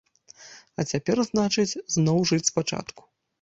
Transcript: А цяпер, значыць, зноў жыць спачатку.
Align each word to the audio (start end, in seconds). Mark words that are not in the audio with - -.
А 0.79 0.85
цяпер, 0.93 1.21
значыць, 1.27 1.77
зноў 1.97 2.25
жыць 2.31 2.41
спачатку. 2.51 3.01